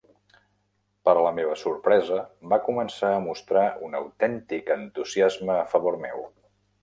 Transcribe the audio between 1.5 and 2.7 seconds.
sorpresa, va